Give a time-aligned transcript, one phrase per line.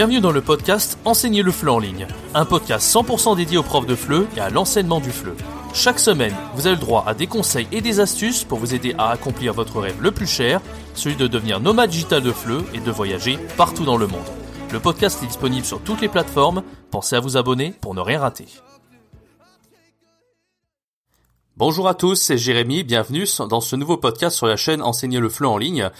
[0.00, 3.84] Bienvenue dans le podcast Enseigner le FLE en ligne, un podcast 100% dédié aux profs
[3.84, 5.34] de FLE et à l'enseignement du FLE.
[5.74, 8.94] Chaque semaine, vous avez le droit à des conseils et des astuces pour vous aider
[8.96, 10.62] à accomplir votre rêve le plus cher,
[10.94, 14.24] celui de devenir nomade digital de FLE et de voyager partout dans le monde.
[14.72, 18.20] Le podcast est disponible sur toutes les plateformes, pensez à vous abonner pour ne rien
[18.20, 18.46] rater.
[21.58, 25.28] Bonjour à tous, c'est Jérémy, bienvenue dans ce nouveau podcast sur la chaîne Enseigner le
[25.28, 25.90] FLE en ligne.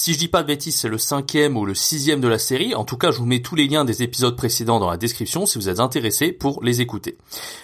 [0.00, 2.72] Si je dis pas de bêtises, c'est le cinquième ou le sixième de la série.
[2.76, 5.44] En tout cas, je vous mets tous les liens des épisodes précédents dans la description
[5.44, 7.18] si vous êtes intéressés pour les écouter.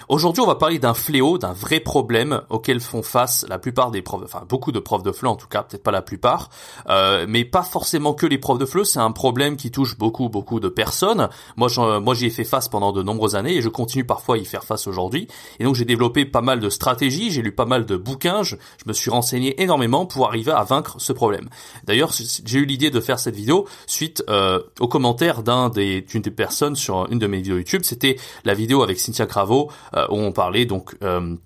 [0.09, 4.03] Aujourd'hui, on va parler d'un fléau, d'un vrai problème auquel font face la plupart des
[4.03, 6.51] profs, enfin beaucoup de profs de FLE en tout cas, peut-être pas la plupart,
[6.89, 8.85] euh, mais pas forcément que les profs de FLE.
[8.85, 11.29] C'est un problème qui touche beaucoup, beaucoup de personnes.
[11.57, 11.69] Moi,
[12.01, 14.45] moi, j'y ai fait face pendant de nombreuses années et je continue parfois à y
[14.45, 15.29] faire face aujourd'hui.
[15.61, 18.57] Et donc, j'ai développé pas mal de stratégies, j'ai lu pas mal de bouquins, je,
[18.57, 21.49] je me suis renseigné énormément pour arriver à vaincre ce problème.
[21.85, 22.13] D'ailleurs,
[22.45, 26.31] j'ai eu l'idée de faire cette vidéo suite euh, aux commentaires d'un des d'une des
[26.31, 27.83] personnes sur une de mes vidéos YouTube.
[27.85, 31.37] C'était la vidéo avec Cynthia Cravo euh, où on parlait donc euh,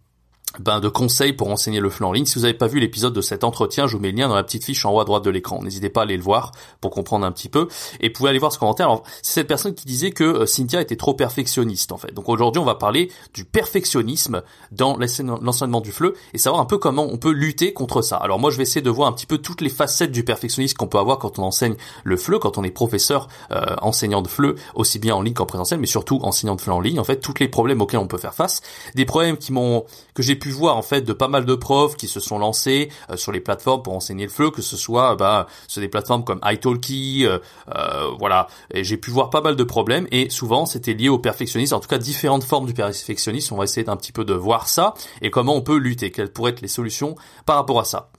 [0.61, 2.27] ben, de conseils pour enseigner le FLE en ligne.
[2.27, 4.35] Si vous n'avez pas vu l'épisode de cet entretien, je vous mets le lien dans
[4.35, 5.63] la petite fiche en haut à droite de l'écran.
[5.63, 7.69] N'hésitez pas à aller le voir pour comprendre un petit peu.
[8.01, 8.89] Et vous pouvez aller voir ce commentaire.
[9.23, 12.13] C'est cette personne qui disait que euh, Cynthia était trop perfectionniste, en fait.
[12.13, 14.43] Donc aujourd'hui, on va parler du perfectionnisme
[14.73, 18.17] dans l'enseignement du FLE et savoir un peu comment on peut lutter contre ça.
[18.17, 20.77] Alors moi, je vais essayer de voir un petit peu toutes les facettes du perfectionnisme
[20.77, 24.29] qu'on peut avoir quand on enseigne le FLE, quand on est professeur, euh, enseignant de
[24.29, 27.01] FLE, aussi bien en ligne qu'en présentiel, mais surtout enseignant de FLE en ligne.
[27.01, 28.61] En fait, tous les problèmes auxquels on peut faire face,
[28.95, 29.85] des problèmes qui m'ont
[30.15, 32.91] que j'ai pu voir en fait de pas mal de profs qui se sont lancés
[33.11, 36.25] euh, sur les plateformes pour enseigner le FLE, que ce soit bah, sur des plateformes
[36.25, 37.39] comme italki, euh,
[37.75, 38.49] euh, voilà.
[38.73, 41.81] Et j'ai pu voir pas mal de problèmes et souvent c'était lié au perfectionnisme, en
[41.81, 43.55] tout cas différentes formes du perfectionnisme.
[43.55, 46.33] On va essayer d'un petit peu de voir ça et comment on peut lutter, quelles
[46.33, 48.11] pourraient être les solutions par rapport à ça.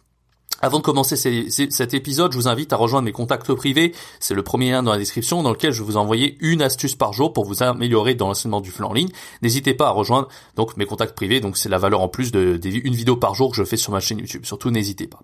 [0.61, 3.93] Avant de commencer cet épisode, je vous invite à rejoindre mes contacts privés.
[4.19, 6.95] C'est le premier lien dans la description dans lequel je vais vous envoyer une astuce
[6.95, 9.09] par jour pour vous améliorer dans l'enseignement du FLE en ligne.
[9.41, 11.39] N'hésitez pas à rejoindre donc mes contacts privés.
[11.39, 13.91] Donc c'est la valeur en plus de, une vidéo par jour que je fais sur
[13.91, 14.45] ma chaîne YouTube.
[14.45, 15.19] Surtout n'hésitez pas.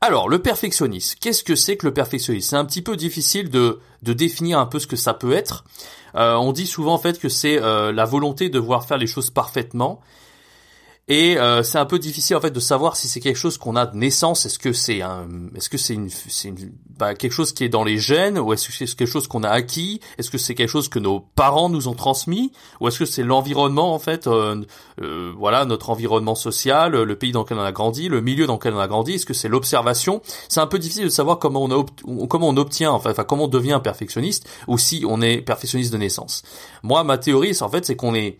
[0.00, 2.50] Alors le perfectionnisme, qu'est-ce que c'est que le perfectionnisme?
[2.50, 5.64] C'est un petit peu difficile de, de définir un peu ce que ça peut être.
[6.16, 9.06] Euh, on dit souvent en fait que c'est euh, la volonté de voir faire les
[9.06, 10.00] choses parfaitement
[11.08, 13.76] et euh, c'est un peu difficile en fait de savoir si c'est quelque chose qu'on
[13.76, 14.44] a de naissance.
[14.44, 16.52] Est-ce que c'est un, est-ce que c'est une, c'est
[16.98, 19.44] bah, quelque chose qui est dans les gènes, ou est-ce que c'est quelque chose qu'on
[19.44, 20.00] a acquis?
[20.18, 22.50] Est-ce que c'est quelque chose que nos parents nous ont transmis,
[22.80, 24.64] ou est-ce que c'est l'environnement en fait, euh,
[25.00, 28.54] euh, voilà, notre environnement social, le pays dans lequel on a grandi, le milieu dans
[28.54, 29.12] lequel on a grandi?
[29.12, 30.22] Est-ce que c'est l'observation?
[30.48, 31.84] C'est un peu difficile de savoir comment on a,
[32.26, 35.98] comment on obtient, enfin, enfin, comment on devient perfectionniste, ou si on est perfectionniste de
[35.98, 36.42] naissance.
[36.82, 38.38] Moi, ma théorie, en fait, c'est qu'on est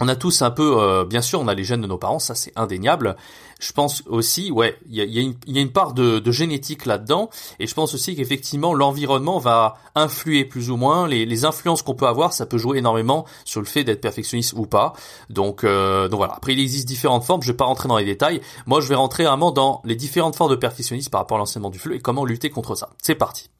[0.00, 2.18] on a tous un peu, euh, bien sûr, on a les gènes de nos parents,
[2.18, 3.16] ça c'est indéniable.
[3.60, 7.94] Je pense aussi, ouais, il y a, une part de, génétique là-dedans, et je pense
[7.94, 11.06] aussi qu'effectivement l'environnement va influer plus ou moins.
[11.06, 14.66] Les, influences qu'on peut avoir, ça peut jouer énormément sur le fait d'être perfectionniste ou
[14.66, 14.94] pas.
[15.30, 16.34] Donc, euh, donc voilà.
[16.34, 17.42] Après, il existe différentes formes.
[17.42, 18.40] Je vais pas rentrer dans les détails.
[18.66, 21.70] Moi, je vais rentrer vraiment dans les différentes formes de perfectionnisme par rapport à l'enseignement
[21.70, 22.90] du flux et comment lutter contre ça.
[23.02, 23.50] C'est parti.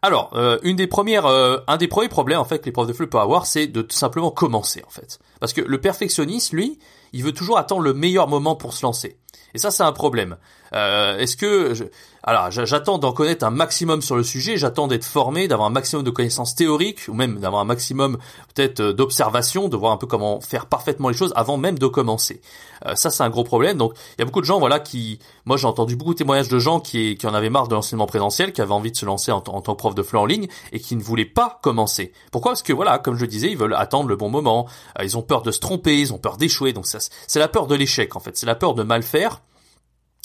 [0.00, 2.86] Alors, euh, une des premières, euh, un des premiers problèmes en fait que les profs
[2.86, 6.52] de flux peuvent avoir, c'est de tout simplement commencer en fait, parce que le perfectionniste,
[6.52, 6.78] lui,
[7.12, 9.18] il veut toujours attendre le meilleur moment pour se lancer.
[9.54, 10.36] Et ça, c'est un problème.
[10.74, 11.84] Euh, Est-ce que, je...
[12.22, 16.04] alors, j'attends d'en connaître un maximum sur le sujet, j'attends d'être formé, d'avoir un maximum
[16.04, 18.18] de connaissances théoriques, ou même d'avoir un maximum
[18.54, 21.86] peut-être euh, d'observation, de voir un peu comment faire parfaitement les choses avant même de
[21.86, 22.40] commencer.
[22.86, 23.76] Euh, ça, c'est un gros problème.
[23.76, 26.48] Donc, il y a beaucoup de gens, voilà, qui, moi, j'ai entendu beaucoup de témoignages
[26.48, 29.06] de gens qui, qui en avaient marre de l'enseignement présentiel, qui avaient envie de se
[29.06, 32.12] lancer en, tant que prof de FLE en ligne et qui ne voulaient pas commencer.
[32.32, 32.52] Pourquoi?
[32.52, 34.66] Parce que voilà, comme je le disais, ils veulent attendre le bon moment.
[34.98, 36.72] Euh, ils ont peur de se tromper, ils ont peur d'échouer.
[36.72, 38.36] Donc, ça, c'est la peur de l'échec en fait.
[38.36, 39.40] C'est la peur de mal faire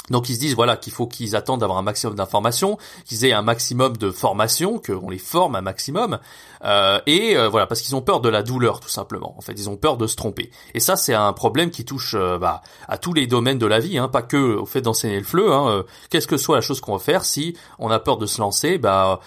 [0.09, 3.31] donc ils se disent voilà qu'il faut qu'ils attendent d'avoir un maximum d'informations, qu'ils aient
[3.31, 6.19] un maximum de formation, qu'on les forme un maximum,
[6.65, 9.33] euh, et euh, voilà parce qu'ils ont peur de la douleur tout simplement.
[9.37, 10.51] En fait, ils ont peur de se tromper.
[10.73, 13.79] Et ça c'est un problème qui touche euh, bah, à tous les domaines de la
[13.79, 15.53] vie, hein, pas que au fait d'enseigner le fleu.
[15.53, 18.41] Hein, Qu'est-ce que soit la chose qu'on va faire, si on a peur de se
[18.41, 19.19] lancer, bah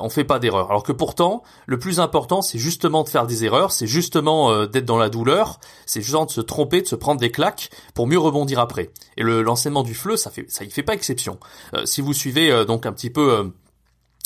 [0.00, 0.70] on fait pas d'erreur.
[0.70, 4.84] Alors que pourtant le plus important c'est justement de faire des erreurs, c'est justement d'être
[4.84, 8.18] dans la douleur, c'est justement de se tromper, de se prendre des claques pour mieux
[8.18, 8.90] rebondir après.
[9.16, 11.38] Et le l'enseignement du fleu ça fait ça y fait pas exception.
[11.74, 13.44] Euh, si vous suivez euh, donc un petit peu euh,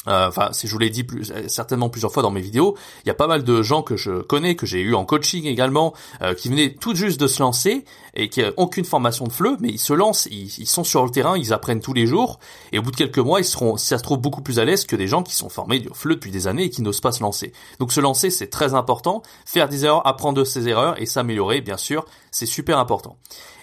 [0.07, 3.11] enfin, si je vous l'ai dit plus, certainement plusieurs fois dans mes vidéos, il y
[3.11, 5.93] a pas mal de gens que je connais, que j'ai eu en coaching également,
[6.39, 7.85] qui venaient tout juste de se lancer
[8.15, 11.11] et qui n'ont aucune formation de fleu, mais ils se lancent, ils, sont sur le
[11.11, 12.39] terrain, ils apprennent tous les jours,
[12.73, 14.87] et au bout de quelques mois, ils seront, ça se trouve, beaucoup plus à l'aise
[14.87, 17.13] que des gens qui sont formés du fleu depuis des années et qui n'osent pas
[17.13, 17.53] se lancer.
[17.79, 19.23] Donc se lancer, c'est très important.
[19.45, 23.19] Faire des erreurs, apprendre de ses erreurs et s'améliorer, bien sûr, c'est super important.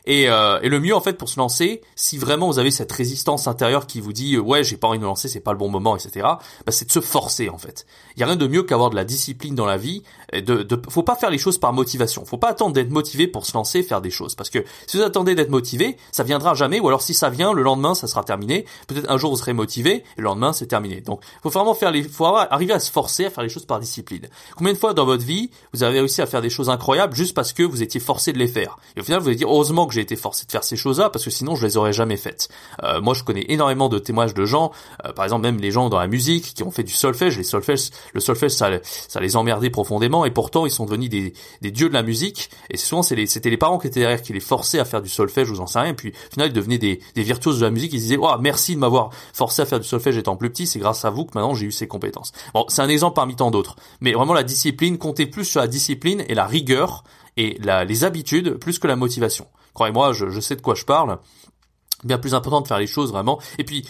[0.06, 2.92] Et, euh, et, le mieux en fait pour se lancer, si vraiment vous avez cette
[2.92, 5.58] résistance intérieure qui vous dit ouais j'ai pas envie de me lancer, c'est pas le
[5.58, 6.26] bon moment, etc.
[6.66, 7.86] Bah, c'est de se forcer en fait.
[8.16, 10.04] Il y a rien de mieux qu'avoir de la discipline dans la vie.
[10.32, 12.26] Et de, de, faut pas faire les choses par motivation.
[12.26, 14.36] Faut pas attendre d'être motivé pour se lancer, faire des choses.
[14.36, 16.80] Parce que si vous attendez d'être motivé, ça viendra jamais.
[16.80, 18.66] Ou alors si ça vient, le lendemain ça sera terminé.
[18.88, 21.02] Peut-être un jour vous serez motivé, et le lendemain c'est terminé.
[21.02, 23.80] Donc faut vraiment faire les, faut arriver à se forcer à faire les choses par
[23.80, 24.28] discipline.
[24.56, 27.34] Combien de fois dans votre vie vous avez réussi à faire des choses incroyables juste
[27.34, 28.78] parce que vous étiez forcé de les faire?
[28.96, 31.10] Et au final vous allez dire heureusement que j'ai été forcé de faire ces choses-là
[31.10, 32.50] parce que sinon je les aurais jamais faites.
[32.84, 34.72] Euh, moi je connais énormément de témoignages de gens,
[35.06, 37.44] euh, par exemple même les gens dans la musique qui ont fait du solfège, les
[37.44, 38.70] solfèges, le solfège ça,
[39.20, 41.34] les emmerdait profondément et pourtant ils sont devenus des,
[41.72, 44.80] dieux de la musique et souvent c'était les, parents qui étaient derrière qui les forçaient
[44.80, 47.00] à faire du solfège, vous en savez rien, et puis au final ils devenaient des,
[47.16, 50.18] virtuoses de la musique, ils disaient oh, merci de m'avoir forcé à faire du solfège
[50.18, 52.34] étant plus petit, c'est grâce à vous que maintenant j'ai eu ces compétences.
[52.54, 55.68] Bon, c'est un exemple parmi tant d'autres, mais vraiment la discipline, comptez plus sur la
[55.68, 57.04] discipline et la rigueur
[57.38, 59.48] et les habitudes plus que la motivation.
[59.76, 61.20] Croyez-moi, je, je sais de quoi je parle
[62.04, 63.40] bien plus important de faire les choses vraiment.
[63.58, 63.88] Et puis,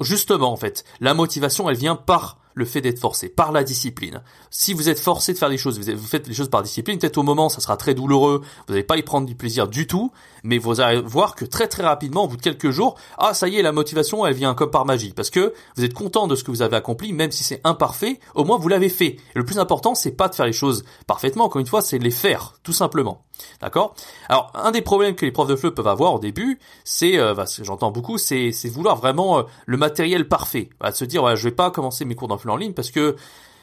[0.00, 4.22] justement, en fait, la motivation, elle vient par le fait d'être forcé, par la discipline.
[4.50, 7.16] Si vous êtes forcé de faire des choses, vous faites les choses par discipline, peut-être
[7.16, 10.10] au moment ça sera très douloureux, vous n'allez pas y prendre du plaisir du tout,
[10.42, 13.46] mais vous allez voir que très très rapidement, au bout de quelques jours, ah ça
[13.46, 16.34] y est, la motivation elle vient comme par magie, parce que vous êtes content de
[16.34, 19.16] ce que vous avez accompli, même si c'est imparfait, au moins vous l'avez fait.
[19.34, 22.00] Et le plus important, c'est pas de faire les choses parfaitement, encore une fois, c'est
[22.00, 23.24] de les faire, tout simplement.
[23.60, 23.94] D'accord?
[24.28, 27.34] Alors, un des problèmes que les profs de FLE peuvent avoir au début, c'est, euh,
[27.34, 30.70] bah, j'entends beaucoup, c'est vouloir vraiment euh, le matériel parfait.
[30.80, 33.16] Bah, se dire, ouais, je vais pas commencer mes cours d'enfant en ligne parce que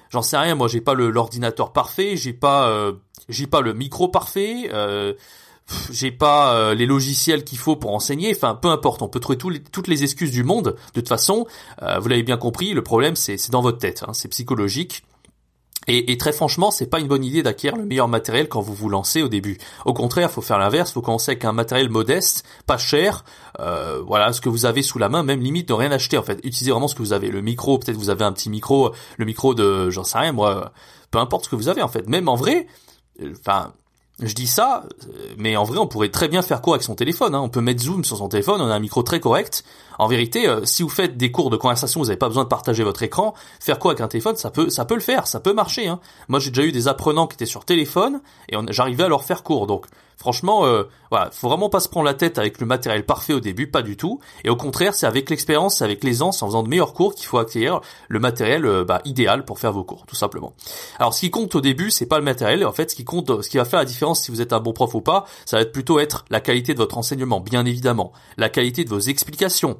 [0.10, 2.94] j'en sais rien, moi j'ai pas l'ordinateur parfait, j'ai pas euh,
[3.28, 5.14] j'ai pas le micro parfait, euh,
[5.92, 9.88] j'ai pas les logiciels qu'il faut pour enseigner, enfin peu importe, on peut trouver toutes
[9.88, 10.78] les excuses du monde.
[10.94, 11.46] De toute façon,
[11.82, 15.04] vous l'avez bien compris, le problème c'est dans votre tête, hein, c'est psychologique.
[15.88, 18.74] Et, et, très franchement, c'est pas une bonne idée d'acquérir le meilleur matériel quand vous
[18.74, 19.58] vous lancez au début.
[19.86, 23.24] Au contraire, faut faire l'inverse, faut commencer avec un matériel modeste, pas cher,
[23.60, 26.24] euh, voilà, ce que vous avez sous la main, même limite de rien acheter en
[26.24, 26.40] fait.
[26.44, 27.30] Utilisez vraiment ce que vous avez.
[27.30, 30.74] Le micro, peut-être vous avez un petit micro, le micro de, j'en sais rien moi,
[31.10, 32.08] peu importe ce que vous avez en fait.
[32.10, 32.68] Même en vrai,
[33.40, 33.74] enfin,
[34.22, 34.84] je dis ça,
[35.38, 37.36] mais en vrai, on pourrait très bien faire court avec son téléphone.
[37.36, 37.42] Hein.
[37.42, 39.64] On peut mettre Zoom sur son téléphone, on a un micro très correct.
[40.00, 42.50] En vérité, euh, si vous faites des cours de conversation, vous n'avez pas besoin de
[42.50, 43.34] partager votre écran.
[43.60, 45.88] Faire quoi avec un téléphone, ça peut, ça peut le faire, ça peut marcher.
[45.88, 46.00] Hein.
[46.28, 49.44] Moi, j'ai déjà eu des apprenants qui étaient sur téléphone et j'arrivais à leur faire
[49.44, 49.68] cours.
[49.68, 49.86] Donc,
[50.18, 53.40] Franchement, euh, voilà, faut vraiment pas se prendre la tête avec le matériel parfait au
[53.40, 54.20] début, pas du tout.
[54.44, 57.28] Et au contraire, c'est avec l'expérience, c'est avec l'aisance, en faisant de meilleurs cours qu'il
[57.28, 60.54] faut acquérir le matériel euh, bah, idéal pour faire vos cours, tout simplement.
[60.98, 62.66] Alors, ce qui compte au début, c'est pas le matériel.
[62.66, 64.60] En fait, ce qui compte, ce qui va faire la différence si vous êtes un
[64.60, 67.64] bon prof ou pas, ça va être plutôt être la qualité de votre enseignement, bien
[67.68, 69.80] évidemment, la qualité de vos explications.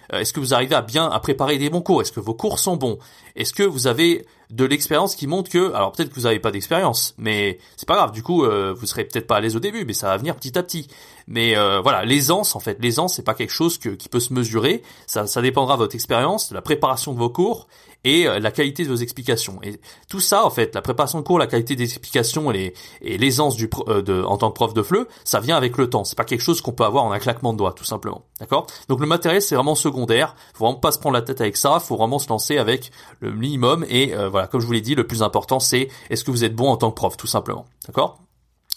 [0.11, 2.01] est-ce que vous arrivez à bien à préparer des bons cours?
[2.01, 2.97] Est-ce que vos cours sont bons?
[3.35, 6.51] Est-ce que vous avez de l'expérience qui montre que, alors peut-être que vous n'avez pas
[6.51, 8.11] d'expérience, mais c'est pas grave.
[8.11, 10.35] Du coup, euh, vous serez peut-être pas à l'aise au début, mais ça va venir
[10.35, 10.87] petit à petit.
[11.27, 14.83] Mais euh, voilà, l'aisance en fait, l'aisance c'est pas quelque chose qui peut se mesurer.
[15.07, 17.67] Ça, dépendra de votre expérience, de la préparation de vos cours
[18.03, 19.59] et euh, la qualité de vos explications.
[19.63, 19.79] Et
[20.09, 24.23] tout ça, en fait, la préparation de cours, la qualité des explications et l'aisance euh,
[24.23, 26.03] en tant que prof de FLE, ça vient avec le temps.
[26.03, 28.25] C'est pas quelque chose qu'on peut avoir en un claquement de doigts, tout simplement.
[28.39, 28.67] D'accord?
[28.89, 30.35] Donc le matériel, c'est vraiment secondaire.
[30.53, 31.79] Faut vraiment pas se prendre la tête avec ça.
[31.79, 33.85] Faut vraiment se lancer avec le minimum.
[33.89, 36.43] Et euh, voilà, comme je vous l'ai dit, le plus important, c'est est-ce que vous
[36.43, 37.65] êtes bon en tant que prof, tout simplement.
[37.87, 38.19] D'accord?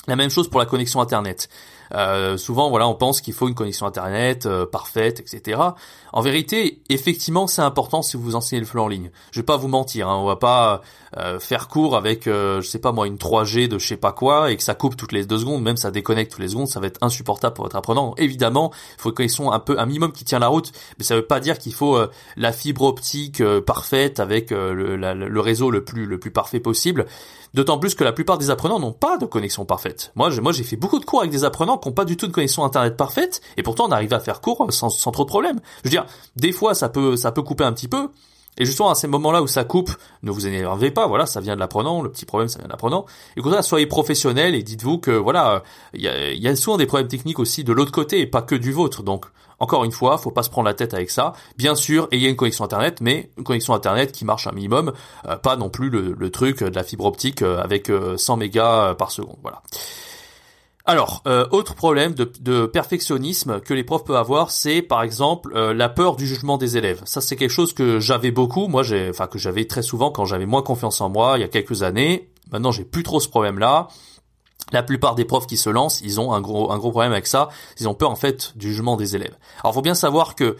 [0.06, 1.48] La même chose pour la connexion Internet.
[1.94, 5.60] Euh, souvent, voilà, on pense qu'il faut une connexion internet euh, parfaite, etc.
[6.12, 9.10] En vérité, effectivement, c'est important si vous enseignez le flux en ligne.
[9.30, 10.82] Je vais pas vous mentir, hein, on va pas
[11.16, 14.50] euh, faire cours avec, je sais pas moi, une 3G de je sais pas quoi
[14.50, 16.80] et que ça coupe toutes les deux secondes, même ça déconnecte toutes les secondes, ça
[16.80, 18.14] va être insupportable pour votre apprenant.
[18.16, 21.16] Évidemment, il faut une connexion un peu, un minimum qui tient la route, mais ça
[21.16, 21.98] veut pas dire qu'il faut
[22.36, 27.06] la fibre optique parfaite avec le, le, réseau le plus le plus parfait possible.
[27.54, 30.10] D'autant plus que la plupart des apprenants n'ont pas de connexion parfaite.
[30.16, 32.26] Moi, moi, j'ai fait beaucoup de cours avec des apprenants qui n'ont pas du tout
[32.26, 35.28] de connexion internet parfaite, et pourtant on arrive à faire cours sans, sans trop de
[35.28, 35.60] problèmes.
[35.78, 38.08] Je veux dire, des fois ça peut, ça peut couper un petit peu,
[38.56, 39.90] et justement, à ces moments-là où ça coupe,
[40.22, 42.72] ne vous énervez pas, voilà, ça vient de l'apprenant, le petit problème, ça vient de
[42.72, 43.04] l'apprenant.
[43.36, 46.86] Et ça, soyez professionnel et dites-vous que, voilà, il y a, y a, souvent des
[46.86, 49.02] problèmes techniques aussi de l'autre côté et pas que du vôtre.
[49.02, 49.26] Donc,
[49.58, 51.32] encore une fois, faut pas se prendre la tête avec ça.
[51.56, 54.92] Bien sûr, ayez une connexion internet, mais une connexion internet qui marche un minimum,
[55.26, 58.94] euh, pas non plus le, truc de la fibre optique euh, avec 100 euh, mégas
[58.94, 59.36] par seconde.
[59.42, 59.62] Voilà.
[60.84, 66.16] Alors, autre problème de, perfectionnisme que les profs peuvent avoir, c'est par exemple la peur
[66.16, 67.00] du jugement des élèves.
[67.06, 70.26] Ça, c'est quelque chose que j'avais beaucoup, moi, j'ai, enfin que j'avais très souvent quand
[70.26, 72.28] j'avais moins confiance en moi il y a quelques années.
[72.52, 73.88] Maintenant, j'ai plus trop ce problème-là
[74.72, 77.26] la plupart des profs qui se lancent, ils ont un gros, un gros problème avec
[77.26, 77.48] ça.
[77.78, 79.36] Ils ont peur en fait du jugement des élèves.
[79.62, 80.56] Alors, faut bien savoir que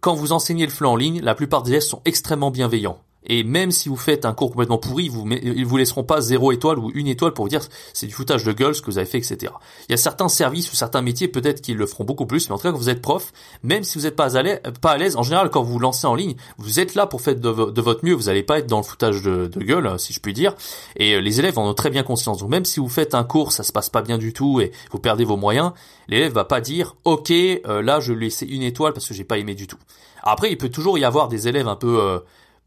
[0.00, 2.98] quand vous enseignez le FLE en ligne, la plupart des élèves sont extrêmement bienveillants.
[3.26, 6.52] Et même si vous faites un cours complètement pourri, vous, ils vous laisseront pas zéro
[6.52, 7.60] étoile ou une étoile pour vous dire
[7.92, 9.52] c'est du foutage de gueule ce que vous avez fait, etc.
[9.88, 12.54] Il y a certains services ou certains métiers peut-être qu'ils le feront beaucoup plus, mais
[12.54, 15.22] en tout cas quand vous êtes prof, même si vous n'êtes pas à l'aise, en
[15.22, 18.24] général quand vous lancez en ligne, vous êtes là pour faire de, votre mieux, vous
[18.24, 20.54] n'allez pas être dans le foutage de, gueule, si je puis dire.
[20.96, 22.38] Et les élèves en ont très bien conscience.
[22.38, 24.72] Donc même si vous faites un cours, ça se passe pas bien du tout et
[24.90, 25.72] vous perdez vos moyens,
[26.08, 29.14] l'élève va pas dire ok euh, là je lui ai laissé une étoile parce que
[29.14, 29.78] j'ai pas aimé du tout.
[30.22, 32.18] Après il peut toujours y avoir des élèves un peu euh,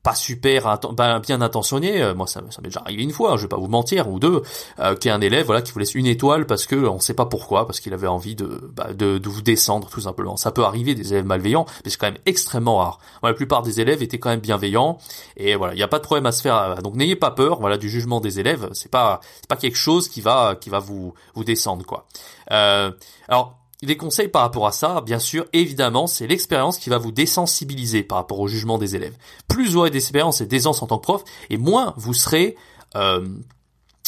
[0.04, 0.80] pas super
[1.22, 2.02] bien intentionné.
[2.02, 4.20] Euh, moi, ça, m'est déjà arrivé une fois, hein, je vais pas vous mentir, ou
[4.20, 4.44] deux,
[4.80, 7.14] euh, qui est un élève voilà qui vous laisse une étoile parce que on sait
[7.14, 10.36] pas pourquoi, parce qu'il avait envie de, bah, de, de vous descendre tout simplement.
[10.36, 13.00] Ça peut arriver des élèves malveillants, mais c'est quand même extrêmement rare.
[13.24, 14.98] la plupart des élèves étaient quand même bienveillants
[15.38, 16.82] et voilà, il n'y a pas de problème à se faire.
[16.82, 18.70] Donc n'ayez pas peur, voilà, du jugement des élèves.
[18.74, 22.08] C'est pas c'est pas quelque chose qui va qui va vous vous descendre quoi.
[22.52, 22.92] Euh,
[23.30, 27.12] alors des conseils par rapport à ça, bien sûr, évidemment, c'est l'expérience qui va vous
[27.12, 29.16] désensibiliser par rapport au jugement des élèves.
[29.48, 32.56] Plus vous aurez d'expérience et d'aisance en tant que prof, et moins vous serez
[32.96, 33.28] euh,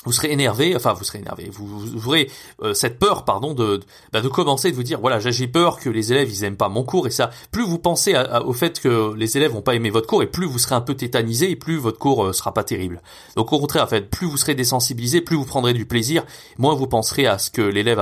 [0.06, 2.30] vous serez énervé, enfin vous serez énervé, vous, vous aurez
[2.62, 3.82] euh, cette peur, pardon, de
[4.14, 6.70] bah, de commencer de vous dire voilà j'ai peur que les élèves ils aiment pas
[6.70, 7.32] mon cours et ça.
[7.52, 10.46] Plus vous pensez au fait que les élèves vont pas aimer votre cours et plus
[10.46, 13.02] vous serez un peu tétanisé et plus votre cours euh, sera pas terrible.
[13.36, 16.24] Donc au contraire en fait, plus vous serez désensibilisé, plus vous prendrez du plaisir,
[16.58, 18.02] moins vous penserez à ce que l'élève,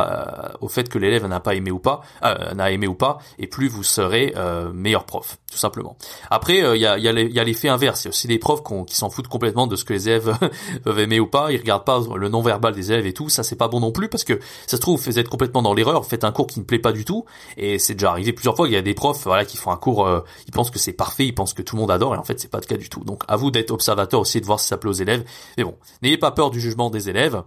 [0.62, 3.48] au fait que l'élève n'a pas aimé ou pas, euh, n'a aimé ou pas, et
[3.48, 4.34] plus vous serez
[4.74, 5.98] meilleur prof tout simplement.
[6.30, 7.08] Après il y a y
[7.40, 9.86] a l'effet inverse, il y a aussi des profs qui s'en foutent complètement de ce
[9.86, 10.36] que les élèves
[10.84, 13.56] peuvent aimer ou pas, ils regardent pas le non-verbal des élèves et tout, ça c'est
[13.56, 16.10] pas bon non plus parce que ça se trouve vous êtes complètement dans l'erreur, vous
[16.10, 17.26] faites un cours qui ne plaît pas du tout
[17.58, 19.78] et c'est déjà arrivé plusieurs fois, il y a des profs voilà qui font un
[19.78, 22.18] cours euh, ils pensent que c'est parfait, ils pensent que tout le monde adore et
[22.18, 23.04] en fait c'est pas le cas du tout.
[23.04, 25.24] Donc à vous d'être observateur aussi de voir si ça plaît aux élèves.
[25.58, 27.42] Mais bon, n'ayez pas peur du jugement des élèves.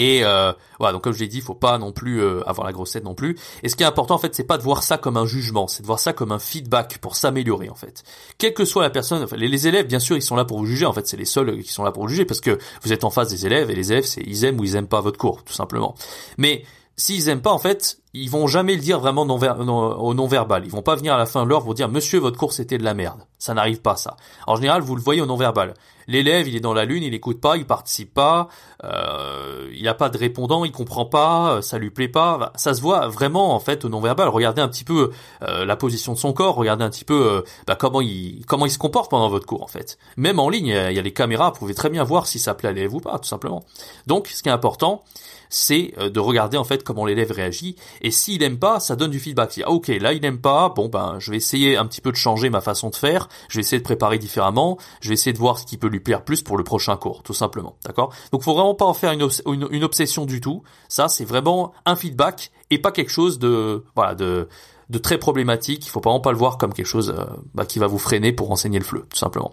[0.00, 2.72] Et euh, voilà, donc comme je l'ai dit, faut pas non plus euh, avoir la
[2.72, 3.36] grossette non plus.
[3.62, 5.68] Et ce qui est important en fait, c'est pas de voir ça comme un jugement,
[5.68, 8.02] c'est de voir ça comme un feedback pour s'améliorer en fait.
[8.38, 10.64] Quelle que soit la personne, enfin, les, élèves bien sûr, ils sont là pour vous
[10.64, 10.86] juger.
[10.86, 13.04] En fait, c'est les seuls qui sont là pour vous juger parce que vous êtes
[13.04, 15.18] en face des élèves et les élèves, c'est ils aiment ou ils aiment pas votre
[15.18, 15.94] cours, tout simplement.
[16.38, 16.64] Mais
[17.00, 20.64] s'ils aiment pas, en fait, ils vont jamais le dire vraiment non au non-verbal.
[20.64, 22.78] Ils vont pas venir à la fin de l'heure vous dire Monsieur, votre cours c'était
[22.78, 23.20] de la merde.
[23.38, 24.16] Ça n'arrive pas ça.
[24.46, 25.74] En général, vous le voyez au non-verbal.
[26.08, 28.48] L'élève, il est dans la lune, il écoute pas, il participe pas,
[28.82, 32.52] euh, il a pas de répondant, il comprend pas, euh, ça lui plaît pas.
[32.56, 34.28] Ça se voit vraiment en fait au non-verbal.
[34.28, 35.10] Regardez un petit peu
[35.42, 38.66] euh, la position de son corps, regardez un petit peu euh, bah, comment il comment
[38.66, 39.98] il se comporte pendant votre cours en fait.
[40.16, 42.54] Même en ligne, il y a, les caméras, vous pouvez très bien voir si ça
[42.54, 43.64] plaît à l'élève ou pas, tout simplement.
[44.08, 45.04] Donc, ce qui est important,
[45.50, 49.20] c'est de regarder en fait comment l'élève réagit et s'il aime pas, ça donne du
[49.20, 49.60] feedback.
[49.64, 52.16] Ah, ok, là il aime pas, bon ben je vais essayer un petit peu de
[52.16, 55.38] changer ma façon de faire, je vais essayer de préparer différemment, je vais essayer de
[55.38, 58.12] voir ce qui peut lui plaire plus pour le prochain cours, tout simplement, d'accord?
[58.32, 59.28] Donc faut vraiment pas en faire une,
[59.70, 60.62] une, obsession du tout.
[60.88, 64.48] Ça c'est vraiment un feedback et pas quelque chose de voilà de
[64.90, 65.86] de très problématique.
[65.86, 68.32] Il faut vraiment pas le voir comme quelque chose euh, bah, qui va vous freiner
[68.32, 69.52] pour enseigner le fleu, tout simplement.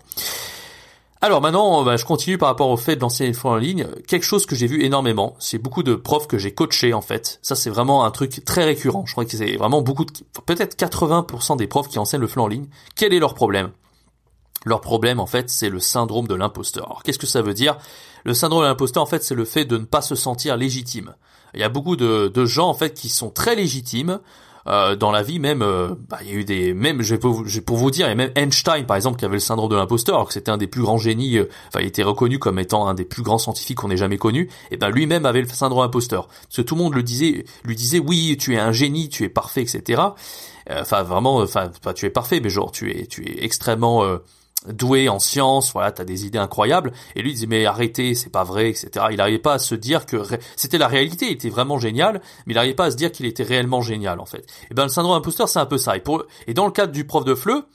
[1.19, 3.87] Alors maintenant, bah, je continue par rapport au fait de l'enseigner le en ligne.
[4.07, 7.39] Quelque chose que j'ai vu énormément, c'est beaucoup de profs que j'ai coachés en fait.
[7.41, 9.03] Ça c'est vraiment un truc très récurrent.
[9.07, 10.11] Je crois que c'est vraiment beaucoup de,
[10.45, 12.67] peut-être 80% des profs qui enseignent le fleu en ligne.
[12.95, 13.71] Quel est leur problème?
[14.63, 16.85] Leur problème en fait, c'est le syndrome de l'imposteur.
[16.85, 17.77] Alors qu'est-ce que ça veut dire?
[18.23, 21.15] Le syndrome de l'imposteur en fait, c'est le fait de ne pas se sentir légitime.
[21.55, 24.19] Il y a beaucoup de gens en fait qui sont très légitimes,
[24.67, 27.19] euh, dans la vie même euh, bah, il y a eu des même je vais
[27.19, 30.15] pour, pour vous dire a même Einstein par exemple qui avait le syndrome de l'imposteur
[30.15, 32.87] alors que c'était un des plus grands génies euh, enfin il était reconnu comme étant
[32.87, 35.79] un des plus grands scientifiques qu'on ait jamais connu et ben lui-même avait le syndrome
[35.79, 36.27] de l'imposteur.
[36.27, 39.23] Parce que tout le monde le disait lui disait oui tu es un génie tu
[39.23, 40.01] es parfait etc
[40.69, 44.03] enfin vraiment enfin pas tu es parfait mais genre tu es tu es extrêmement
[44.67, 46.91] doué en sciences, voilà, t'as des idées incroyables.
[47.15, 49.05] Et lui il disait mais arrêtez, c'est pas vrai, etc.
[49.11, 50.17] Il n'arrivait pas à se dire que
[50.55, 53.25] c'était la réalité, il était vraiment génial, mais il n'arrivait pas à se dire qu'il
[53.25, 54.45] était réellement génial en fait.
[54.69, 55.95] Et ben le syndrome imposteur c'est un peu ça.
[55.95, 56.23] Et, pour...
[56.47, 57.65] et dans le cadre du prof de fleu,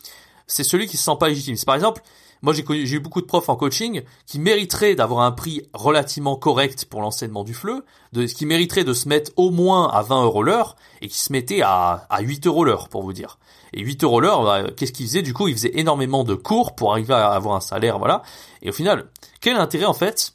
[0.46, 1.56] c'est celui qui se sent pas légitime.
[1.64, 2.02] Par exemple,
[2.42, 6.86] moi j'ai eu beaucoup de profs en coaching qui mériteraient d'avoir un prix relativement correct
[6.86, 10.42] pour l'enseignement du fleu, de, qui mériteraient de se mettre au moins à 20 euros
[10.42, 13.38] l'heure et qui se mettaient à, à 8 euros l'heure pour vous dire.
[13.74, 16.74] Et 8 euros l'heure, bah, qu'est-ce qu'il faisait Du coup, il faisait énormément de cours
[16.74, 18.22] pour arriver à avoir un salaire, voilà.
[18.60, 19.06] Et au final,
[19.40, 20.34] quel intérêt en fait?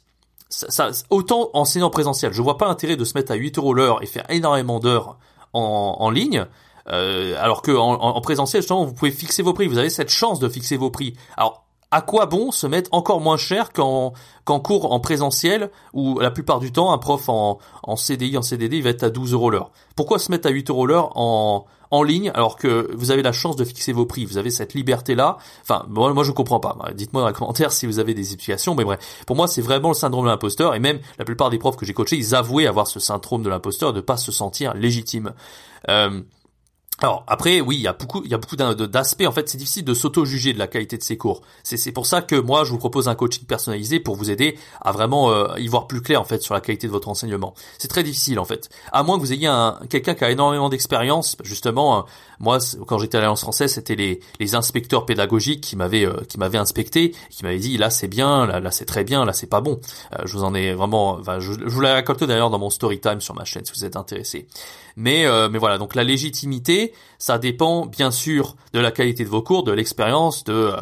[1.10, 4.06] Autant enseignant présentiel, je vois pas l'intérêt de se mettre à 8 euros l'heure et
[4.06, 5.18] faire énormément d'heures
[5.52, 6.46] en, en ligne,
[6.88, 9.66] euh, alors que en, en, présentiel, justement, vous pouvez fixer vos prix.
[9.66, 11.14] Vous avez cette chance de fixer vos prix.
[11.90, 14.12] À quoi bon se mettre encore moins cher qu'en
[14.44, 18.42] qu'en cours en présentiel où la plupart du temps un prof en, en CDI en
[18.42, 19.70] CDD il va être à 12 euros l'heure.
[19.96, 23.32] Pourquoi se mettre à 8 euros l'heure en en ligne alors que vous avez la
[23.32, 25.38] chance de fixer vos prix, vous avez cette liberté là.
[25.62, 26.76] Enfin, moi, moi je comprends pas.
[26.94, 28.74] Dites-moi dans les commentaires si vous avez des explications.
[28.74, 31.58] Mais bref, pour moi c'est vraiment le syndrome de l'imposteur et même la plupart des
[31.58, 34.74] profs que j'ai coachés, ils avouaient avoir ce syndrome de l'imposteur de pas se sentir
[34.74, 35.32] légitime.
[35.88, 36.20] Euh,
[37.00, 39.24] alors après, oui, il y a beaucoup, il y a beaucoup d'aspects.
[39.24, 41.42] En fait, c'est difficile de s'auto-juger de la qualité de ces cours.
[41.62, 44.90] C'est pour ça que moi, je vous propose un coaching personnalisé pour vous aider à
[44.90, 47.54] vraiment euh, y voir plus clair en fait sur la qualité de votre enseignement.
[47.78, 50.68] C'est très difficile en fait, à moins que vous ayez un quelqu'un qui a énormément
[50.68, 51.36] d'expérience.
[51.44, 52.02] Justement, euh,
[52.40, 56.38] moi, quand j'étais à l'Alliance française, c'était les, les inspecteurs pédagogiques qui m'avaient euh, qui
[56.38, 59.46] m'avaient inspecté, qui m'avaient dit là c'est bien, là, là c'est très bien, là c'est
[59.46, 59.80] pas bon.
[60.24, 62.98] je vous en ai vraiment, enfin, je, je vous l'ai raconté d'ailleurs dans mon story
[62.98, 64.48] time sur ma chaîne si vous êtes intéressé.
[64.96, 66.87] Mais mais voilà, donc la légitimité
[67.18, 70.76] ça dépend bien sûr de la qualité de vos cours, de l'expérience, de, euh,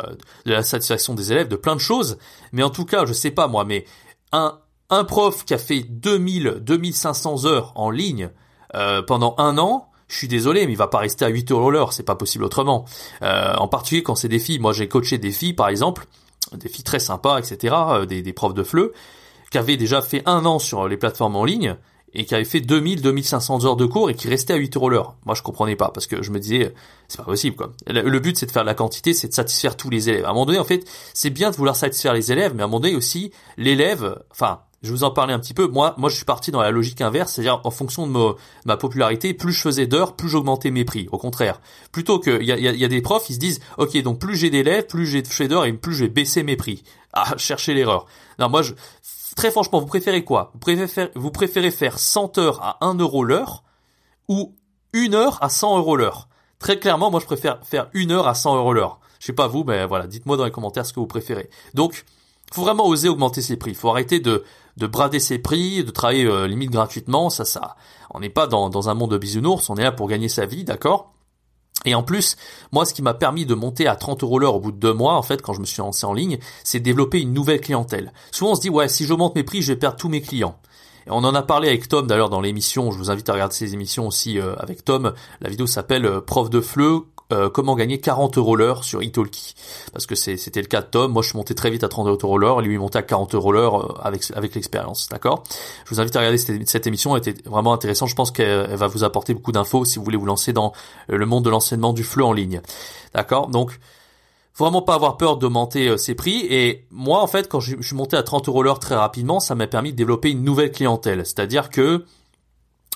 [0.45, 2.19] de la satisfaction des élèves, de plein de choses.
[2.53, 3.85] Mais en tout cas, je sais pas moi, mais
[4.33, 4.59] un,
[5.05, 8.31] prof qui a fait 2000, 2500 heures en ligne
[8.75, 11.71] euh, pendant un an, je suis désolé, mais il va pas rester à 8 euros
[11.71, 12.85] l'heure, c'est pas possible autrement.
[13.23, 16.07] Euh, en particulier quand c'est des filles, moi j'ai coaché des filles par exemple,
[16.53, 17.75] des filles très sympas, etc.,
[18.07, 18.93] des, des profs de FLE,
[19.51, 21.77] qui avaient déjà fait un an sur les plateformes en ligne,
[22.13, 24.89] et qui avait fait 2000, 2500 heures de cours et qui restait à 8 euros
[24.89, 25.17] l'heure.
[25.27, 26.73] Moi, je comprenais pas parce que je me disais,
[27.09, 27.73] c'est pas possible, quoi.
[27.87, 30.25] Le but, c'est de faire la quantité, c'est de satisfaire tous les élèves.
[30.25, 30.85] À un moment donné, en fait,
[31.15, 34.61] c'est bien de vouloir satisfaire les élèves, mais à un moment donné aussi, l'élève, enfin,
[34.83, 35.67] je vous en parlais un petit peu.
[35.67, 38.35] Moi, moi, je suis parti dans la logique inverse, c'est-à-dire en fonction de
[38.65, 41.09] ma, popularité, plus je faisais d'heures, plus j'augmentais mes prix.
[41.13, 41.61] Au contraire,
[41.93, 44.37] plutôt que il y a, y a, des profs, ils se disent, ok, donc plus
[44.37, 46.83] j'ai d'élèves, plus j'ai de d'heures et plus je vais baisser mes prix.
[47.13, 48.07] Ah, chercher l'erreur.
[48.39, 48.75] Non, moi, je,
[49.37, 50.51] Très franchement, vous préférez quoi?
[50.55, 53.63] Vous préférez, faire, vous préférez faire 100 heures à 1 euro l'heure
[54.29, 54.57] ou
[54.95, 56.29] une heure à 100 euros l'heure?
[56.59, 58.99] Très clairement, moi je préfère faire une heure à 100 euros l'heure.
[59.21, 61.51] Je sais pas vous, mais voilà, dites-moi dans les commentaires ce que vous préférez.
[61.75, 62.05] Donc,
[62.53, 63.75] faut vraiment oser augmenter ses prix.
[63.75, 64.45] Faut arrêter de,
[64.79, 67.29] de brader ses prix, de travailler euh, limite gratuitement.
[67.29, 67.77] Ça, ça,
[68.11, 69.69] on n'est pas dans, dans un monde de bisounours.
[69.69, 71.13] On est là pour gagner sa vie, d'accord?
[71.87, 72.37] Et en plus,
[72.73, 74.93] moi, ce qui m'a permis de monter à 30 euros l'heure au bout de deux
[74.93, 78.13] mois, en fait, quand je me suis lancé en ligne, c'est développer une nouvelle clientèle.
[78.33, 80.59] Souvent, on se dit, ouais, si j'augmente mes prix, je vais perdre tous mes clients.
[81.07, 82.91] Et on en a parlé avec Tom d'ailleurs dans l'émission.
[82.91, 85.13] Je vous invite à regarder ces émissions aussi euh, avec Tom.
[85.41, 87.03] La vidéo s'appelle euh, Prof de fleu,
[87.33, 89.55] euh, comment gagner 40 euros l'heure sur Italki.
[89.93, 91.11] Parce que c'était le cas de Tom.
[91.11, 92.61] Moi, je monté très vite à 30 euros l'heure.
[92.61, 95.09] Lui, il montait à 40 euros l'heure euh, avec, avec l'expérience.
[95.09, 95.43] D'accord?
[95.85, 97.17] Je vous invite à regarder cette, cette, émission.
[97.17, 98.09] Elle était vraiment intéressante.
[98.09, 100.73] Je pense qu'elle va vous apporter beaucoup d'infos si vous voulez vous lancer dans
[101.11, 102.61] euh, le monde de l'enseignement du fleu en ligne.
[103.13, 103.49] D'accord?
[103.49, 103.77] Donc,
[104.57, 106.47] vraiment pas avoir peur d'augmenter ses prix.
[106.49, 109.57] Et moi, en fait, quand je, suis monté à 30 euros l'heure très rapidement, ça
[109.57, 111.27] m'a permis de développer une nouvelle clientèle.
[111.27, 112.05] C'est-à-dire que,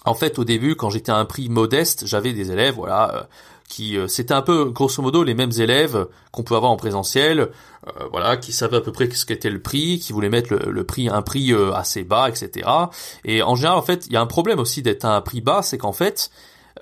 [0.05, 3.29] en fait, au début, quand j'étais à un prix modeste, j'avais des élèves, voilà,
[3.71, 7.41] qui euh, c'était un peu grosso modo les mêmes élèves qu'on peut avoir en présentiel,
[7.41, 7.49] euh,
[8.11, 11.09] voilà, qui savaient à peu près ce qu'était le prix, qui voulaient mettre le, prix
[11.09, 12.69] un prix euh, assez bas, etc.
[13.25, 15.41] Et en général, en fait, il y a un problème aussi d'être à un prix
[15.41, 16.31] bas, c'est qu'en fait,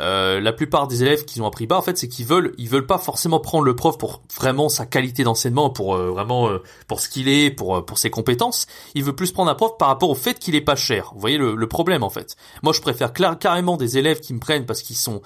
[0.01, 2.55] euh, la plupart des élèves qui ont un prix bas, en fait, c'est qu'ils veulent,
[2.57, 6.49] ils veulent pas forcément prendre le prof pour vraiment sa qualité d'enseignement, pour euh, vraiment
[6.49, 8.67] euh, pour ce qu'il est, pour pour ses compétences.
[8.95, 11.11] Ils veulent plus prendre un prof par rapport au fait qu'il est pas cher.
[11.15, 12.37] Vous voyez le, problème en fait.
[12.63, 15.21] Moi, je préfère carrément des élèves qui me prennent parce qu'ils sont,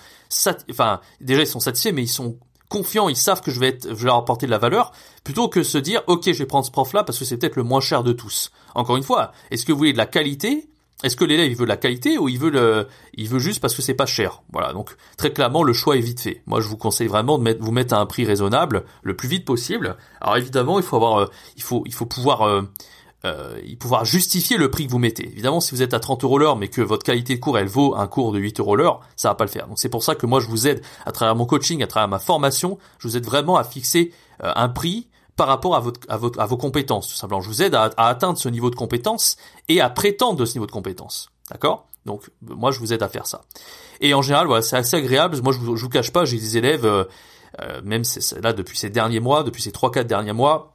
[0.71, 2.37] enfin, déjà ils sont satisfaits, mais ils sont
[2.69, 4.93] confiants, ils savent que je vais être, je vais leur apporter de la valeur,
[5.25, 7.63] plutôt que se dire, ok, je vais prendre ce prof-là parce que c'est peut-être le
[7.63, 8.51] moins cher de tous.
[8.75, 10.69] Encore une fois, est-ce que vous voulez de la qualité
[11.03, 13.75] est-ce que l'élève il veut la qualité ou il veut le, il veut juste parce
[13.75, 14.43] que c'est pas cher?
[14.53, 14.73] Voilà.
[14.73, 16.43] Donc très clairement le choix est vite fait.
[16.47, 19.29] Moi je vous conseille vraiment de mettre, vous mettre à un prix raisonnable le plus
[19.29, 19.97] vite possible.
[20.21, 22.63] Alors évidemment il faut avoir, euh, il faut, il faut pouvoir, euh,
[23.25, 25.27] euh, pouvoir justifier le prix que vous mettez.
[25.27, 27.69] Évidemment si vous êtes à 30 euros l'heure mais que votre qualité de cours elle
[27.69, 29.67] vaut un cours de 8 euros l'heure, ça va pas le faire.
[29.67, 32.09] Donc c'est pour ça que moi je vous aide à travers mon coaching, à travers
[32.09, 34.13] ma formation, je vous aide vraiment à fixer
[34.43, 37.41] euh, un prix par rapport à, votre, à, votre, à vos compétences, tout simplement.
[37.41, 39.37] Je vous aide à, atteindre ce niveau de compétence
[39.69, 41.31] et à prétendre de ce niveau de compétence.
[41.51, 41.89] D'accord?
[42.05, 43.43] Donc, moi, je vous aide à faire ça.
[44.01, 45.41] Et en général, voilà, c'est assez agréable.
[45.43, 47.05] Moi, je vous, vous cache pas, j'ai des élèves, euh,
[47.61, 48.03] euh même
[48.43, 50.72] là, depuis ces derniers mois, depuis ces 3-4 derniers mois,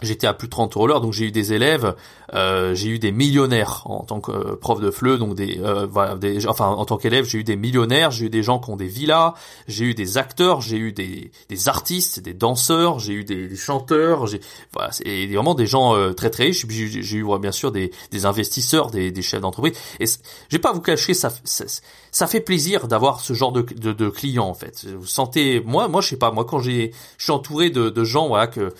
[0.00, 1.94] J'étais à plus de 30 euros l'heure, donc j'ai eu des élèves,
[2.34, 6.16] euh, j'ai eu des millionnaires en tant que euh, prof de FLE, donc des, euh,
[6.16, 8.76] des, enfin en tant qu'élève, j'ai eu des millionnaires, j'ai eu des gens qui ont
[8.76, 9.34] des villas,
[9.68, 14.26] j'ai eu des acteurs, j'ai eu des, des artistes, des danseurs, j'ai eu des, chanteurs,
[14.26, 14.40] j'ai,
[14.72, 16.66] voilà, c'est vraiment des gens très très riches.
[16.68, 19.74] J'ai eu bien sûr des, des investisseurs, des, des chefs d'entreprise.
[20.00, 20.16] Et je
[20.50, 21.64] vais pas vous cacher, ça, ça,
[22.10, 24.84] ça fait plaisir d'avoir ce genre de, de, de clients en fait.
[24.86, 28.04] Vous sentez, moi, moi je sais pas, moi quand j'ai, je suis entouré de, de
[28.04, 28.72] gens, voilà que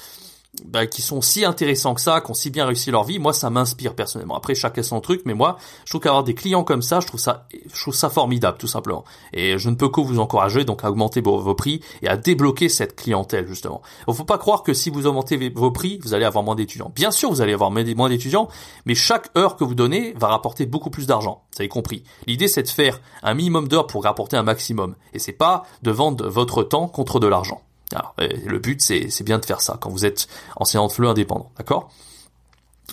[0.64, 3.32] bah, qui sont si intéressants que ça, qui ont si bien réussi leur vie, moi
[3.32, 4.36] ça m'inspire personnellement.
[4.36, 7.20] Après chacun son truc, mais moi je trouve qu'avoir des clients comme ça, je trouve
[7.20, 9.04] ça, je trouve ça formidable tout simplement.
[9.32, 12.68] Et je ne peux que vous encourager donc à augmenter vos, prix et à débloquer
[12.68, 13.82] cette clientèle justement.
[14.08, 16.92] Il faut pas croire que si vous augmentez vos prix, vous allez avoir moins d'étudiants.
[16.94, 18.48] Bien sûr, vous allez avoir moins d'étudiants,
[18.86, 21.44] mais chaque heure que vous donnez va rapporter beaucoup plus d'argent.
[21.52, 22.04] Vous avez compris.
[22.26, 25.90] L'idée c'est de faire un minimum d'heures pour rapporter un maximum, et c'est pas de
[25.90, 27.62] vendre votre temps contre de l'argent.
[27.92, 31.50] Alors, le but, c'est bien de faire ça quand vous êtes enseignant de FLE indépendant,
[31.56, 31.90] d'accord?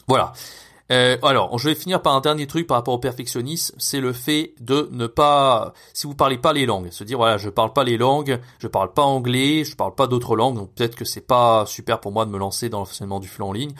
[0.07, 0.33] Voilà.
[0.91, 4.11] Euh, alors, je vais finir par un dernier truc par rapport au perfectionnisme, c'est le
[4.11, 7.73] fait de ne pas, si vous parlez pas les langues, se dire voilà, je parle
[7.73, 11.05] pas les langues, je parle pas anglais, je parle pas d'autres langues, donc peut-être que
[11.05, 13.73] c'est pas super pour moi de me lancer dans l'enseignement du flux en ligne.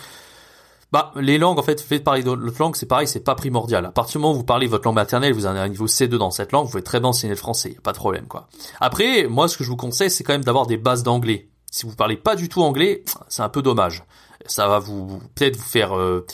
[0.92, 3.86] Bah, les langues, en fait, faites parler d'autres langues, c'est pareil, c'est pas primordial.
[3.86, 6.16] À partir du moment où vous parlez votre langue maternelle, vous avez un niveau C2
[6.18, 8.48] dans cette langue, vous pouvez très bien enseigner le français, pas de problème, quoi.
[8.80, 11.50] Après, moi, ce que je vous conseille, c'est quand même d'avoir des bases d'anglais.
[11.72, 14.04] Si vous parlez pas du tout anglais, c'est un peu dommage.
[14.48, 16.26] Ça va vous, peut-être vous faire, euh,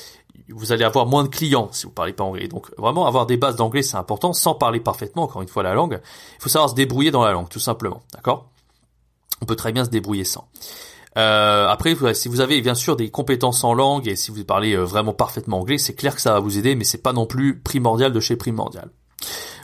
[0.48, 2.48] vous allez avoir moins de clients si vous parlez pas anglais.
[2.48, 5.74] Donc, vraiment, avoir des bases d'anglais, c'est important, sans parler parfaitement, encore une fois, la
[5.74, 6.00] langue.
[6.38, 8.04] Il faut savoir se débrouiller dans la langue, tout simplement.
[8.13, 8.50] D'accord?
[9.41, 10.48] On peut très bien se débrouiller sans.
[11.17, 14.73] Euh, après, si vous avez bien sûr des compétences en langue et si vous parlez
[14.73, 17.25] euh, vraiment parfaitement anglais, c'est clair que ça va vous aider, mais c'est pas non
[17.25, 18.89] plus primordial de chez primordial.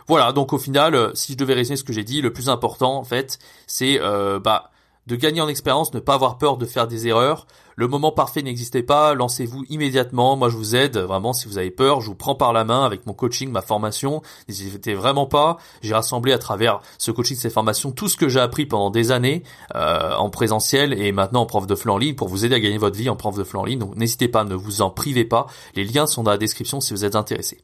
[0.08, 2.50] Voilà, donc au final, euh, si je devais résumer ce que j'ai dit, le plus
[2.50, 4.00] important en fait, c'est
[4.44, 4.72] bah
[5.12, 7.46] de gagner en expérience, ne pas avoir peur de faire des erreurs.
[7.76, 10.38] Le moment parfait n'existait pas, lancez-vous immédiatement.
[10.38, 12.00] Moi, je vous aide vraiment si vous avez peur.
[12.00, 14.22] Je vous prends par la main avec mon coaching, ma formation.
[14.48, 15.58] N'hésitez vraiment pas.
[15.82, 19.12] J'ai rassemblé à travers ce coaching, ces formations, tout ce que j'ai appris pendant des
[19.12, 19.44] années
[19.76, 22.78] euh, en présentiel et maintenant en prof de flanc ligne pour vous aider à gagner
[22.78, 23.80] votre vie en prof de flanc en ligne.
[23.80, 25.48] Donc, n'hésitez pas, ne vous en privez pas.
[25.76, 27.58] Les liens sont dans la description si vous êtes intéressé.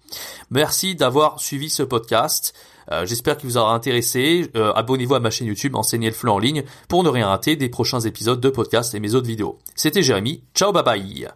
[0.52, 2.54] Merci d'avoir suivi ce podcast.
[2.92, 4.50] Euh, j'espère qu'il vous aura intéressé.
[4.56, 7.56] Euh, abonnez-vous à ma chaîne YouTube Enseigner le fleu en ligne pour ne rien rater
[7.56, 9.60] des prochains épisodes de podcast et mes autres vidéos.
[9.76, 10.44] C'était Jérémy.
[10.54, 11.28] Ciao, bye bye